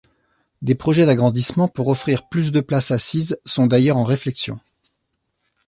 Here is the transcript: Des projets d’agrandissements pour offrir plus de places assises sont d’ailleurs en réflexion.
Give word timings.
Des 0.63 0.73
projets 0.73 1.05
d’agrandissements 1.05 1.67
pour 1.67 1.87
offrir 1.87 2.27
plus 2.27 2.51
de 2.51 2.59
places 2.59 2.89
assises 2.89 3.37
sont 3.45 3.67
d’ailleurs 3.67 3.97
en 3.97 4.03
réflexion. 4.03 4.59